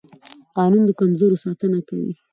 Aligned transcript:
قانون 0.57 0.83
د 0.85 0.89
کمزورو 0.99 1.41
ساتنه 1.45 1.79
کوي 1.87 2.11